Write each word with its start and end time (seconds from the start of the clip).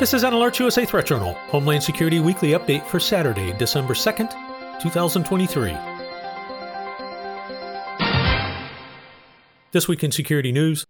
This 0.00 0.14
is 0.14 0.24
an 0.24 0.32
Alert 0.32 0.58
USA 0.58 0.86
Threat 0.86 1.04
Journal, 1.04 1.34
Homeland 1.48 1.82
Security 1.82 2.20
Weekly 2.20 2.52
Update 2.52 2.86
for 2.86 2.98
Saturday, 2.98 3.52
December 3.58 3.92
2nd, 3.92 4.30
2023. 4.80 5.76
This 9.72 9.88
week 9.88 10.02
in 10.02 10.10
security 10.10 10.52
news, 10.52 10.86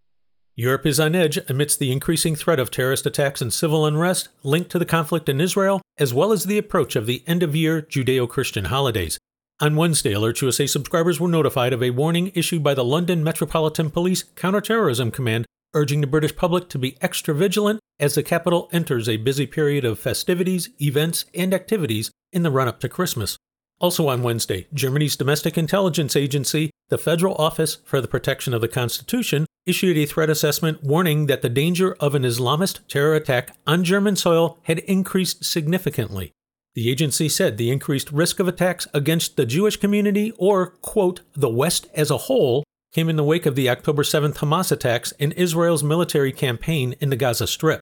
Europe 0.54 0.86
is 0.86 1.00
on 1.00 1.16
edge 1.16 1.40
amidst 1.48 1.80
the 1.80 1.90
increasing 1.90 2.36
threat 2.36 2.60
of 2.60 2.70
terrorist 2.70 3.04
attacks 3.04 3.42
and 3.42 3.52
civil 3.52 3.84
unrest 3.84 4.28
linked 4.44 4.70
to 4.70 4.78
the 4.78 4.86
conflict 4.86 5.28
in 5.28 5.40
Israel, 5.40 5.82
as 5.98 6.14
well 6.14 6.30
as 6.30 6.44
the 6.44 6.56
approach 6.56 6.94
of 6.94 7.06
the 7.06 7.24
end 7.26 7.42
of 7.42 7.56
year 7.56 7.82
Judeo 7.82 8.28
Christian 8.28 8.66
holidays. 8.66 9.18
On 9.58 9.74
Wednesday, 9.74 10.12
Alert 10.12 10.40
oh 10.40 10.46
USA 10.46 10.68
subscribers 10.68 11.18
were 11.18 11.26
notified 11.26 11.72
of 11.72 11.82
a 11.82 11.90
warning 11.90 12.30
issued 12.36 12.62
by 12.62 12.74
the 12.74 12.84
London 12.84 13.24
Metropolitan 13.24 13.90
Police 13.90 14.22
Counterterrorism 14.36 15.10
Command 15.10 15.46
urging 15.74 16.00
the 16.00 16.06
British 16.06 16.36
public 16.36 16.68
to 16.68 16.78
be 16.78 16.96
extra 17.00 17.34
vigilant 17.34 17.80
as 17.98 18.14
the 18.14 18.22
capital 18.22 18.68
enters 18.72 19.08
a 19.08 19.16
busy 19.16 19.46
period 19.46 19.84
of 19.84 19.98
festivities, 19.98 20.70
events, 20.80 21.24
and 21.34 21.52
activities 21.52 22.10
in 22.32 22.42
the 22.42 22.50
run 22.50 22.68
up 22.68 22.80
to 22.80 22.88
Christmas. 22.88 23.36
Also 23.80 24.08
on 24.08 24.22
Wednesday, 24.22 24.66
Germany's 24.74 25.16
domestic 25.16 25.56
intelligence 25.56 26.14
agency, 26.14 26.70
the 26.90 26.98
Federal 26.98 27.34
Office 27.36 27.78
for 27.84 28.00
the 28.00 28.08
Protection 28.08 28.52
of 28.52 28.60
the 28.60 28.68
Constitution, 28.68 29.46
issued 29.64 29.96
a 29.96 30.06
threat 30.06 30.28
assessment 30.28 30.82
warning 30.82 31.26
that 31.26 31.42
the 31.42 31.48
danger 31.48 31.94
of 32.00 32.14
an 32.14 32.22
Islamist 32.22 32.80
terror 32.88 33.14
attack 33.14 33.56
on 33.66 33.84
German 33.84 34.16
soil 34.16 34.58
had 34.64 34.80
increased 34.80 35.44
significantly. 35.44 36.32
The 36.74 36.90
agency 36.90 37.28
said 37.28 37.56
the 37.56 37.70
increased 37.70 38.12
risk 38.12 38.38
of 38.38 38.48
attacks 38.48 38.86
against 38.94 39.36
the 39.36 39.46
Jewish 39.46 39.76
community 39.76 40.32
or, 40.38 40.66
quote, 40.82 41.22
the 41.34 41.48
West 41.48 41.88
as 41.94 42.10
a 42.10 42.16
whole 42.16 42.62
came 42.92 43.08
in 43.08 43.16
the 43.16 43.24
wake 43.24 43.46
of 43.46 43.54
the 43.54 43.68
October 43.68 44.02
7th 44.02 44.36
Hamas 44.36 44.72
attacks 44.72 45.12
and 45.20 45.32
Israel's 45.34 45.82
military 45.82 46.32
campaign 46.32 46.94
in 47.00 47.10
the 47.10 47.16
Gaza 47.16 47.46
Strip. 47.46 47.80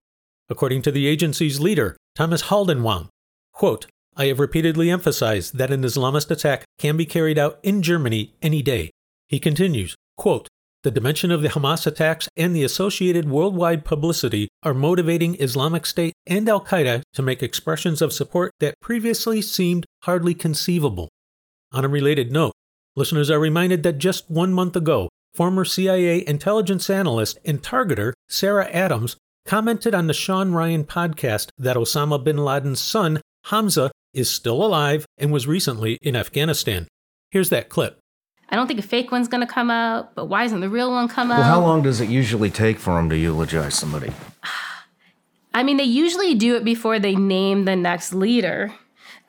According 0.48 0.82
to 0.82 0.90
the 0.90 1.06
agency's 1.06 1.60
leader, 1.60 1.96
Thomas 2.14 2.44
Haldenwang, 2.44 3.08
quote, 3.52 3.86
I 4.16 4.26
have 4.26 4.40
repeatedly 4.40 4.90
emphasized 4.90 5.56
that 5.58 5.70
an 5.70 5.82
Islamist 5.82 6.30
attack 6.30 6.64
can 6.78 6.96
be 6.96 7.06
carried 7.06 7.38
out 7.38 7.58
in 7.62 7.82
Germany 7.82 8.34
any 8.42 8.62
day. 8.62 8.90
He 9.28 9.38
continues, 9.38 9.94
quote, 10.16 10.48
the 10.84 10.90
dimension 10.90 11.30
of 11.30 11.42
the 11.42 11.48
Hamas 11.48 11.86
attacks 11.86 12.28
and 12.36 12.54
the 12.54 12.64
associated 12.64 13.28
worldwide 13.28 13.84
publicity 13.84 14.48
are 14.62 14.74
motivating 14.74 15.40
Islamic 15.40 15.84
State 15.84 16.14
and 16.26 16.48
Al 16.48 16.64
Qaeda 16.64 17.02
to 17.14 17.22
make 17.22 17.42
expressions 17.42 18.00
of 18.00 18.12
support 18.12 18.52
that 18.60 18.74
previously 18.80 19.42
seemed 19.42 19.86
hardly 20.04 20.34
conceivable. 20.34 21.08
On 21.72 21.84
a 21.84 21.88
related 21.88 22.32
note, 22.32 22.52
listeners 22.98 23.30
are 23.30 23.38
reminded 23.38 23.84
that 23.84 23.98
just 23.98 24.28
one 24.28 24.52
month 24.52 24.74
ago, 24.74 25.08
former 25.32 25.64
CIA 25.64 26.26
intelligence 26.26 26.90
analyst 26.90 27.38
and 27.44 27.62
targeter 27.62 28.12
Sarah 28.28 28.68
Adams 28.70 29.16
commented 29.46 29.94
on 29.94 30.08
the 30.08 30.12
Sean 30.12 30.52
Ryan 30.52 30.84
podcast 30.84 31.50
that 31.56 31.76
Osama 31.76 32.22
bin 32.22 32.38
Laden's 32.38 32.80
son, 32.80 33.20
Hamza, 33.44 33.92
is 34.12 34.28
still 34.28 34.64
alive 34.64 35.06
and 35.16 35.32
was 35.32 35.46
recently 35.46 35.96
in 36.02 36.16
Afghanistan. 36.16 36.88
Here's 37.30 37.50
that 37.50 37.68
clip. 37.68 38.00
I 38.50 38.56
don't 38.56 38.66
think 38.66 38.80
a 38.80 38.82
fake 38.82 39.12
one's 39.12 39.28
going 39.28 39.46
to 39.46 39.52
come 39.52 39.70
out, 39.70 40.16
but 40.16 40.24
why 40.24 40.42
isn't 40.44 40.60
the 40.60 40.68
real 40.68 40.90
one 40.90 41.06
come 41.06 41.28
well, 41.28 41.38
out? 41.38 41.42
Well, 41.42 41.50
how 41.50 41.60
long 41.60 41.82
does 41.82 42.00
it 42.00 42.08
usually 42.08 42.50
take 42.50 42.78
for 42.78 42.94
them 42.94 43.08
to 43.10 43.16
eulogize 43.16 43.76
somebody? 43.76 44.12
I 45.54 45.62
mean, 45.62 45.76
they 45.76 45.84
usually 45.84 46.34
do 46.34 46.56
it 46.56 46.64
before 46.64 46.98
they 46.98 47.14
name 47.14 47.64
the 47.64 47.76
next 47.76 48.12
leader. 48.12 48.74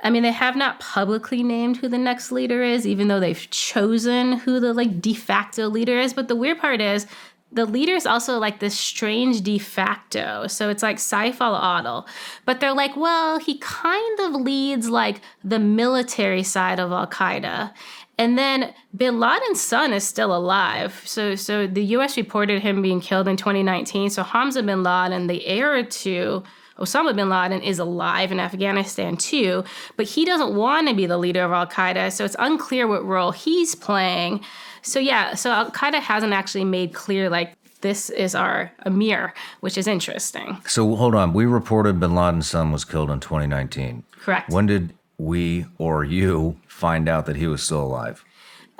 I 0.01 0.09
mean, 0.09 0.23
they 0.23 0.31
have 0.31 0.55
not 0.55 0.79
publicly 0.79 1.43
named 1.43 1.77
who 1.77 1.89
the 1.89 1.97
next 1.97 2.31
leader 2.31 2.63
is, 2.63 2.87
even 2.87 3.09
though 3.09 3.19
they've 3.19 3.49
chosen 3.49 4.33
who 4.33 4.59
the 4.59 4.73
like 4.73 5.01
de 5.01 5.13
facto 5.13 5.67
leader 5.67 5.99
is. 5.99 6.13
But 6.13 6.29
the 6.29 6.35
weird 6.35 6.59
part 6.59 6.79
is 6.79 7.05
the 7.51 7.65
leader 7.65 7.93
is 7.93 8.05
also 8.05 8.37
like 8.37 8.59
this 8.59 8.77
strange 8.77 9.41
de 9.41 9.57
facto. 9.57 10.47
So 10.47 10.69
it's 10.69 10.83
like 10.83 10.97
Saif 10.97 11.41
al-Adil. 11.41 12.07
But 12.45 12.59
they're 12.59 12.73
like, 12.73 12.95
well, 12.95 13.39
he 13.39 13.57
kind 13.57 14.19
of 14.21 14.33
leads 14.41 14.89
like 14.89 15.21
the 15.43 15.59
military 15.59 16.43
side 16.43 16.79
of 16.79 16.91
Al-Qaeda. 16.91 17.73
And 18.17 18.37
then 18.37 18.73
bin 18.95 19.19
Laden's 19.19 19.61
son 19.61 19.93
is 19.93 20.03
still 20.03 20.35
alive. 20.35 21.01
So 21.05 21.35
so 21.35 21.65
the 21.67 21.83
US 21.95 22.17
reported 22.17 22.61
him 22.61 22.81
being 22.81 23.01
killed 23.01 23.27
in 23.27 23.37
2019. 23.37 24.09
So 24.09 24.23
Hamza 24.23 24.61
bin 24.61 24.83
Laden, 24.83 25.27
the 25.27 25.45
heir 25.45 25.83
to 25.83 26.43
Osama 26.79 27.15
bin 27.15 27.29
Laden 27.29 27.61
is 27.61 27.79
alive 27.79 28.31
in 28.31 28.39
Afghanistan 28.39 29.17
too, 29.17 29.63
but 29.97 30.07
he 30.07 30.25
doesn't 30.25 30.55
want 30.55 30.87
to 30.87 30.95
be 30.95 31.05
the 31.05 31.17
leader 31.17 31.43
of 31.43 31.51
Al 31.51 31.67
Qaeda, 31.67 32.11
so 32.11 32.25
it's 32.25 32.35
unclear 32.39 32.87
what 32.87 33.05
role 33.05 33.31
he's 33.31 33.75
playing. 33.75 34.41
So 34.81 34.99
yeah, 34.99 35.35
so 35.35 35.51
Al 35.51 35.71
Qaeda 35.71 35.99
hasn't 35.99 36.33
actually 36.33 36.65
made 36.65 36.93
clear 36.93 37.29
like 37.29 37.53
this 37.81 38.09
is 38.09 38.35
our 38.35 38.71
Amir, 38.85 39.33
which 39.61 39.77
is 39.77 39.87
interesting. 39.87 40.57
So 40.67 40.95
hold 40.95 41.15
on, 41.15 41.33
we 41.33 41.45
reported 41.45 41.99
Bin 41.99 42.15
Laden's 42.15 42.49
son 42.49 42.71
was 42.71 42.85
killed 42.85 43.09
in 43.09 43.19
2019. 43.19 44.03
Correct. 44.11 44.49
When 44.49 44.65
did 44.65 44.93
we 45.17 45.65
or 45.77 46.03
you 46.03 46.57
find 46.67 47.07
out 47.09 47.25
that 47.25 47.35
he 47.35 47.47
was 47.47 47.63
still 47.63 47.83
alive? 47.83 48.23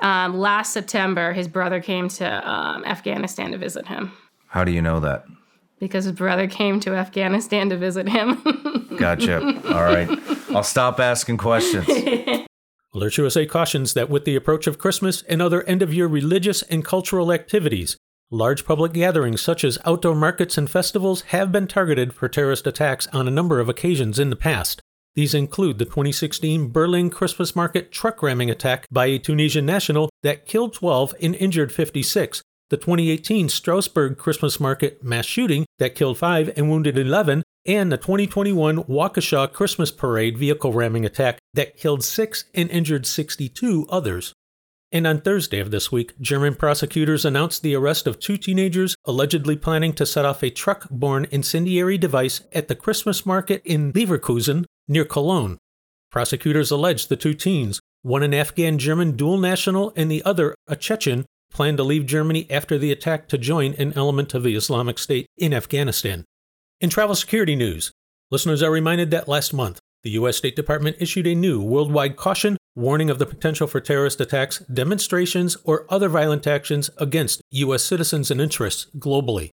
Um, 0.00 0.38
last 0.38 0.72
September, 0.72 1.32
his 1.32 1.46
brother 1.48 1.80
came 1.80 2.08
to 2.08 2.50
um, 2.50 2.84
Afghanistan 2.84 3.52
to 3.52 3.58
visit 3.58 3.86
him. 3.86 4.12
How 4.48 4.64
do 4.64 4.72
you 4.72 4.80
know 4.80 5.00
that? 5.00 5.24
Because 5.80 6.04
his 6.04 6.12
brother 6.12 6.46
came 6.46 6.78
to 6.80 6.94
Afghanistan 6.94 7.70
to 7.70 7.76
visit 7.76 8.08
him. 8.08 8.40
gotcha. 8.96 9.38
All 9.74 9.82
right. 9.82 10.08
I'll 10.54 10.62
stop 10.62 11.00
asking 11.00 11.38
questions. 11.38 11.88
Alert 12.94 13.16
USA 13.18 13.46
cautions 13.46 13.94
that 13.94 14.10
with 14.10 14.24
the 14.24 14.36
approach 14.36 14.66
of 14.66 14.78
Christmas 14.78 15.22
and 15.22 15.40
other 15.40 15.62
end 15.62 15.80
of 15.80 15.94
year 15.94 16.06
religious 16.06 16.62
and 16.62 16.84
cultural 16.84 17.32
activities, 17.32 17.96
large 18.30 18.64
public 18.64 18.92
gatherings 18.92 19.40
such 19.40 19.64
as 19.64 19.78
outdoor 19.84 20.14
markets 20.14 20.58
and 20.58 20.70
festivals 20.70 21.22
have 21.22 21.50
been 21.50 21.66
targeted 21.66 22.12
for 22.12 22.28
terrorist 22.28 22.66
attacks 22.66 23.06
on 23.12 23.26
a 23.26 23.30
number 23.30 23.58
of 23.58 23.68
occasions 23.68 24.18
in 24.18 24.30
the 24.30 24.36
past. 24.36 24.82
These 25.14 25.34
include 25.34 25.78
the 25.78 25.84
2016 25.84 26.70
Berlin 26.70 27.10
Christmas 27.10 27.56
market 27.56 27.90
truck 27.90 28.22
ramming 28.22 28.50
attack 28.50 28.86
by 28.90 29.06
a 29.06 29.18
Tunisian 29.18 29.66
national 29.66 30.10
that 30.22 30.46
killed 30.46 30.72
12 30.72 31.14
and 31.20 31.34
injured 31.34 31.72
56, 31.72 32.42
the 32.70 32.76
2018 32.76 33.48
Strasbourg 33.48 34.16
Christmas 34.16 34.60
market 34.60 35.02
mass 35.02 35.26
shooting 35.26 35.66
that 35.78 35.96
killed 35.96 36.18
5 36.18 36.52
and 36.56 36.70
wounded 36.70 36.96
11, 36.96 37.42
and 37.66 37.92
the 37.92 37.96
2021 37.96 38.84
Waukesha 38.84 39.52
Christmas 39.52 39.90
Parade 39.90 40.38
vehicle 40.38 40.72
ramming 40.72 41.04
attack 41.04 41.38
that 41.52 41.76
killed 41.76 42.04
6 42.04 42.44
and 42.54 42.70
injured 42.70 43.06
62 43.06 43.86
others. 43.90 44.32
And 44.92 45.06
on 45.06 45.20
Thursday 45.20 45.60
of 45.60 45.70
this 45.70 45.92
week, 45.92 46.18
German 46.20 46.54
prosecutors 46.54 47.24
announced 47.24 47.62
the 47.62 47.74
arrest 47.74 48.06
of 48.06 48.18
two 48.18 48.36
teenagers 48.36 48.96
allegedly 49.04 49.56
planning 49.56 49.92
to 49.94 50.06
set 50.06 50.24
off 50.24 50.42
a 50.42 50.50
truck 50.50 50.88
borne 50.90 51.26
incendiary 51.30 51.98
device 51.98 52.40
at 52.52 52.68
the 52.68 52.74
Christmas 52.74 53.26
market 53.26 53.62
in 53.64 53.92
Leverkusen 53.92 54.64
near 54.88 55.04
Cologne. 55.04 55.58
Prosecutors 56.10 56.72
alleged 56.72 57.08
the 57.08 57.16
two 57.16 57.34
teens, 57.34 57.80
one 58.02 58.22
an 58.22 58.34
Afghan 58.34 58.78
German 58.78 59.12
dual 59.12 59.38
national 59.38 59.92
and 59.94 60.10
the 60.10 60.24
other 60.24 60.54
a 60.66 60.74
Chechen, 60.74 61.24
planned 61.50 61.76
to 61.78 61.84
leave 61.84 62.06
Germany 62.06 62.46
after 62.50 62.78
the 62.78 62.92
attack 62.92 63.28
to 63.28 63.38
join 63.38 63.74
an 63.74 63.92
element 63.94 64.34
of 64.34 64.42
the 64.42 64.54
Islamic 64.54 64.98
State 64.98 65.26
in 65.36 65.52
Afghanistan. 65.52 66.24
In 66.80 66.90
travel 66.90 67.14
security 67.14 67.56
news, 67.56 67.90
listeners 68.30 68.62
are 68.62 68.70
reminded 68.70 69.10
that 69.10 69.28
last 69.28 69.52
month, 69.52 69.78
the 70.02 70.10
U.S. 70.10 70.38
State 70.38 70.56
Department 70.56 70.96
issued 70.98 71.26
a 71.26 71.34
new 71.34 71.60
worldwide 71.60 72.16
caution 72.16 72.56
warning 72.74 73.10
of 73.10 73.18
the 73.18 73.26
potential 73.26 73.66
for 73.66 73.80
terrorist 73.80 74.20
attacks, 74.20 74.60
demonstrations, 74.72 75.56
or 75.64 75.86
other 75.90 76.08
violent 76.08 76.46
actions 76.46 76.88
against 76.96 77.42
U.S. 77.50 77.82
citizens 77.82 78.30
and 78.30 78.40
interests 78.40 78.86
globally. 78.96 79.50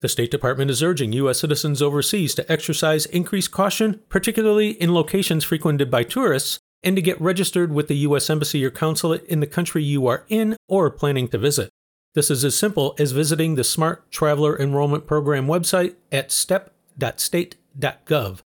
The 0.00 0.08
State 0.08 0.30
Department 0.30 0.70
is 0.70 0.82
urging 0.82 1.12
U.S. 1.12 1.40
citizens 1.40 1.82
overseas 1.82 2.34
to 2.36 2.50
exercise 2.50 3.04
increased 3.06 3.50
caution, 3.50 4.00
particularly 4.08 4.70
in 4.70 4.94
locations 4.94 5.44
frequented 5.44 5.90
by 5.90 6.04
tourists, 6.04 6.59
and 6.82 6.96
to 6.96 7.02
get 7.02 7.20
registered 7.20 7.72
with 7.72 7.88
the 7.88 7.98
U.S. 7.98 8.30
Embassy 8.30 8.64
or 8.64 8.70
consulate 8.70 9.24
in 9.24 9.40
the 9.40 9.46
country 9.46 9.82
you 9.82 10.06
are 10.06 10.24
in 10.28 10.56
or 10.68 10.90
planning 10.90 11.28
to 11.28 11.38
visit. 11.38 11.70
This 12.14 12.30
is 12.30 12.44
as 12.44 12.58
simple 12.58 12.94
as 12.98 13.12
visiting 13.12 13.54
the 13.54 13.64
Smart 13.64 14.10
Traveler 14.10 14.60
Enrollment 14.60 15.06
Program 15.06 15.46
website 15.46 15.94
at 16.10 16.32
step.state.gov. 16.32 18.40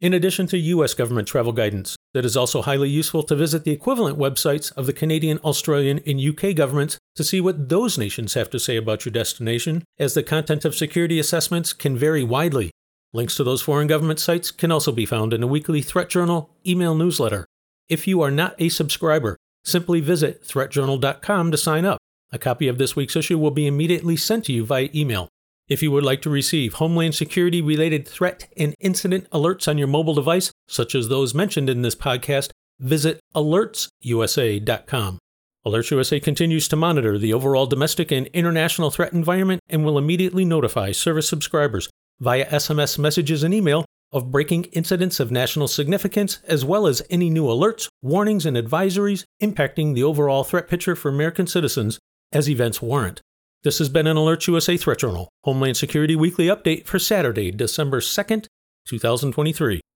In 0.00 0.14
addition 0.14 0.46
to 0.48 0.58
U.S. 0.58 0.94
government 0.94 1.28
travel 1.28 1.52
guidance, 1.52 1.94
it 2.12 2.24
is 2.24 2.36
also 2.36 2.62
highly 2.62 2.88
useful 2.88 3.22
to 3.22 3.36
visit 3.36 3.62
the 3.64 3.70
equivalent 3.70 4.18
websites 4.18 4.72
of 4.72 4.86
the 4.86 4.92
Canadian, 4.92 5.38
Australian, 5.44 6.00
and 6.06 6.20
UK 6.20 6.56
governments 6.56 6.98
to 7.14 7.22
see 7.22 7.40
what 7.40 7.68
those 7.68 7.98
nations 7.98 8.34
have 8.34 8.50
to 8.50 8.58
say 8.58 8.76
about 8.76 9.04
your 9.04 9.12
destination, 9.12 9.84
as 9.98 10.14
the 10.14 10.24
content 10.24 10.64
of 10.64 10.74
security 10.74 11.20
assessments 11.20 11.72
can 11.72 11.96
vary 11.96 12.24
widely. 12.24 12.72
Links 13.12 13.36
to 13.36 13.44
those 13.44 13.62
foreign 13.62 13.86
government 13.86 14.18
sites 14.18 14.50
can 14.50 14.72
also 14.72 14.90
be 14.90 15.06
found 15.06 15.32
in 15.32 15.42
a 15.42 15.46
weekly 15.46 15.82
Threat 15.82 16.08
Journal 16.08 16.50
email 16.66 16.94
newsletter. 16.94 17.44
If 17.88 18.06
you 18.06 18.22
are 18.22 18.30
not 18.30 18.54
a 18.58 18.68
subscriber, 18.68 19.36
simply 19.64 20.00
visit 20.00 20.44
threatjournal.com 20.44 21.50
to 21.50 21.56
sign 21.56 21.84
up. 21.84 21.98
A 22.32 22.38
copy 22.38 22.68
of 22.68 22.78
this 22.78 22.96
week's 22.96 23.16
issue 23.16 23.38
will 23.38 23.50
be 23.50 23.66
immediately 23.66 24.16
sent 24.16 24.46
to 24.46 24.52
you 24.52 24.64
via 24.64 24.88
email. 24.94 25.28
If 25.68 25.82
you 25.82 25.90
would 25.90 26.04
like 26.04 26.22
to 26.22 26.30
receive 26.30 26.74
Homeland 26.74 27.14
Security 27.14 27.60
related 27.60 28.06
threat 28.06 28.48
and 28.56 28.74
incident 28.80 29.28
alerts 29.30 29.68
on 29.68 29.78
your 29.78 29.86
mobile 29.86 30.14
device, 30.14 30.50
such 30.66 30.94
as 30.94 31.08
those 31.08 31.34
mentioned 31.34 31.70
in 31.70 31.82
this 31.82 31.94
podcast, 31.94 32.50
visit 32.80 33.20
alertsusa.com. 33.34 35.18
Alerts 35.64 35.90
USA 35.92 36.18
continues 36.18 36.66
to 36.68 36.76
monitor 36.76 37.18
the 37.18 37.32
overall 37.32 37.66
domestic 37.66 38.10
and 38.10 38.26
international 38.28 38.90
threat 38.90 39.12
environment 39.12 39.60
and 39.68 39.84
will 39.84 39.96
immediately 39.96 40.44
notify 40.44 40.90
service 40.90 41.28
subscribers 41.28 41.88
via 42.18 42.46
SMS 42.46 42.98
messages 42.98 43.42
and 43.42 43.54
email 43.54 43.84
of 44.12 44.30
breaking 44.30 44.64
incidents 44.72 45.20
of 45.20 45.30
national 45.30 45.68
significance, 45.68 46.38
as 46.46 46.64
well 46.64 46.86
as 46.86 47.02
any 47.10 47.30
new 47.30 47.44
alerts, 47.44 47.88
warnings, 48.00 48.46
and 48.46 48.56
advisories 48.56 49.24
impacting 49.42 49.94
the 49.94 50.02
overall 50.02 50.44
threat 50.44 50.68
picture 50.68 50.96
for 50.96 51.08
American 51.08 51.46
citizens 51.46 51.98
as 52.32 52.48
events 52.48 52.80
warrant. 52.80 53.20
This 53.62 53.78
has 53.78 53.88
been 53.88 54.06
an 54.06 54.16
Alert 54.16 54.46
USA 54.48 54.76
Threat 54.76 54.98
Journal, 54.98 55.28
Homeland 55.44 55.76
Security 55.76 56.16
Weekly 56.16 56.46
Update 56.46 56.86
for 56.86 56.98
Saturday, 56.98 57.50
December 57.50 58.00
2nd, 58.00 58.46
2023. 58.88 59.82